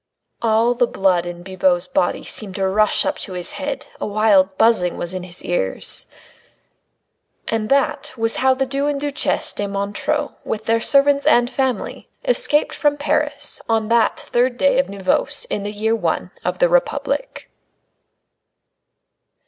[0.41, 4.57] All the blood in Bibot's body seemed to rush up to his head, a wild
[4.57, 6.07] buzzing was in his ears....
[7.47, 12.09] And that was how the Duc and Duchesse de Montreux, with their servants and family,
[12.25, 16.67] escaped from Paris on that third day of Nivose in the year I of the
[16.67, 17.51] Republic.